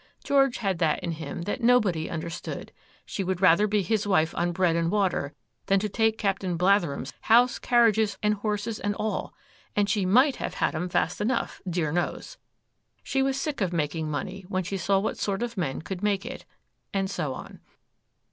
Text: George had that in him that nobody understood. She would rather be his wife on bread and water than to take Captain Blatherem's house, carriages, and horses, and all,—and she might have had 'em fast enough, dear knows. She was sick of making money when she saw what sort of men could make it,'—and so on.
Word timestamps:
George 0.23 0.57
had 0.57 0.79
that 0.79 0.99
in 1.03 1.11
him 1.11 1.43
that 1.43 1.61
nobody 1.61 2.09
understood. 2.09 2.71
She 3.05 3.23
would 3.23 3.39
rather 3.39 3.67
be 3.67 3.83
his 3.83 4.07
wife 4.07 4.33
on 4.35 4.51
bread 4.51 4.75
and 4.75 4.89
water 4.89 5.35
than 5.67 5.77
to 5.79 5.87
take 5.89 6.17
Captain 6.17 6.57
Blatherem's 6.57 7.13
house, 7.25 7.59
carriages, 7.59 8.17
and 8.23 8.33
horses, 8.33 8.79
and 8.79 8.95
all,—and 8.95 9.87
she 9.91 10.07
might 10.07 10.37
have 10.37 10.55
had 10.55 10.73
'em 10.73 10.89
fast 10.89 11.21
enough, 11.21 11.61
dear 11.69 11.91
knows. 11.91 12.39
She 13.03 13.21
was 13.21 13.39
sick 13.39 13.61
of 13.61 13.71
making 13.71 14.09
money 14.09 14.43
when 14.49 14.63
she 14.63 14.75
saw 14.77 14.97
what 14.97 15.19
sort 15.19 15.43
of 15.43 15.55
men 15.55 15.83
could 15.83 16.01
make 16.01 16.25
it,'—and 16.25 17.07
so 17.07 17.35
on. 17.35 17.59